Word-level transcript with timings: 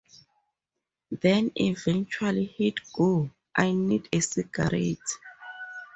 Then 1.11 1.51
eventually 1.55 2.45
he'd 2.45 2.79
go, 2.91 3.29
'I 3.55 3.71
need 3.73 4.09
a 4.11 4.19
cigarette'. 4.19 5.17